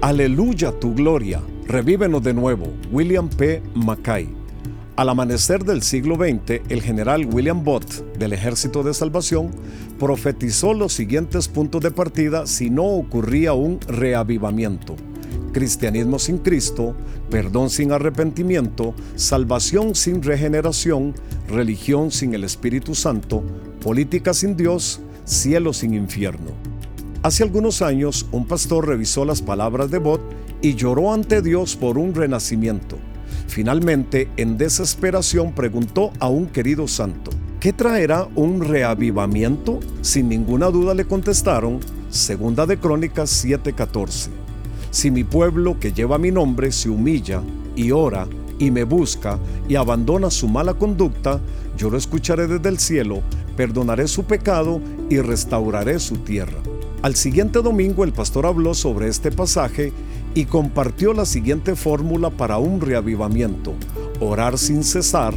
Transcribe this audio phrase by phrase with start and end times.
[0.00, 3.60] Aleluya tu gloria, revívenos de nuevo, William P.
[3.74, 4.28] Mackay.
[4.94, 9.50] Al amanecer del siglo XX, el general William Bott del Ejército de Salvación
[9.98, 14.94] profetizó los siguientes puntos de partida si no ocurría un reavivamiento.
[15.52, 16.94] Cristianismo sin Cristo,
[17.28, 21.12] perdón sin arrepentimiento, salvación sin regeneración,
[21.48, 23.42] religión sin el Espíritu Santo,
[23.82, 26.67] política sin Dios, cielo sin infierno.
[27.20, 30.20] Hace algunos años, un pastor revisó las palabras de Bot
[30.62, 32.96] y lloró ante Dios por un renacimiento.
[33.48, 39.80] Finalmente, en desesperación, preguntó a un querido santo, ¿qué traerá un reavivamiento?
[40.00, 44.30] Sin ninguna duda le contestaron, Segunda de Crónicas 7:14.
[44.92, 47.42] Si mi pueblo que lleva mi nombre se humilla
[47.74, 48.28] y ora
[48.60, 51.40] y me busca y abandona su mala conducta,
[51.76, 53.22] yo lo escucharé desde el cielo,
[53.56, 56.58] perdonaré su pecado y restauraré su tierra.
[57.00, 59.92] Al siguiente domingo el pastor habló sobre este pasaje
[60.34, 63.72] y compartió la siguiente fórmula para un reavivamiento.
[64.18, 65.34] Orar sin cesar,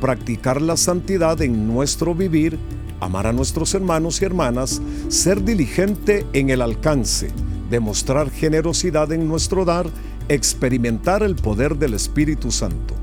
[0.00, 2.58] practicar la santidad en nuestro vivir,
[3.00, 7.28] amar a nuestros hermanos y hermanas, ser diligente en el alcance,
[7.68, 9.86] demostrar generosidad en nuestro dar,
[10.30, 12.94] experimentar el poder del Espíritu Santo.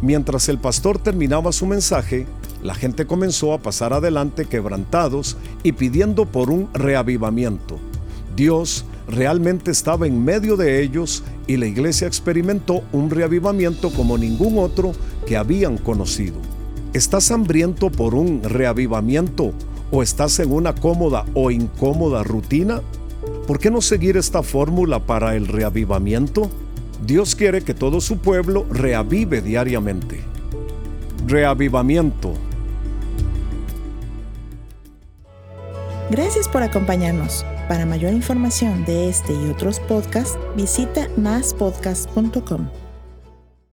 [0.00, 2.26] Mientras el pastor terminaba su mensaje,
[2.62, 7.78] la gente comenzó a pasar adelante quebrantados y pidiendo por un reavivamiento.
[8.36, 14.58] Dios realmente estaba en medio de ellos y la iglesia experimentó un reavivamiento como ningún
[14.58, 14.92] otro
[15.26, 16.36] que habían conocido.
[16.92, 19.52] ¿Estás hambriento por un reavivamiento
[19.90, 22.82] o estás en una cómoda o incómoda rutina?
[23.46, 26.50] ¿Por qué no seguir esta fórmula para el reavivamiento?
[27.04, 30.20] Dios quiere que todo su pueblo reavive diariamente.
[31.26, 32.34] Reavivamiento
[36.10, 37.46] Gracias por acompañarnos.
[37.68, 42.89] Para mayor información de este y otros podcasts, visita maspodcast.com.